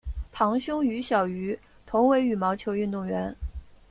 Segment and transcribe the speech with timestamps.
[0.31, 3.35] 堂兄于小渝同为羽毛球运动员。